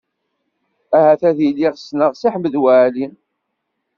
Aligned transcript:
Ahat 0.97 1.21
ad 1.29 1.37
iliɣ 1.47 1.73
ssneɣ 1.77 2.11
Si 2.15 2.27
Ḥmed 2.33 2.55
Waɛli. 2.61 3.07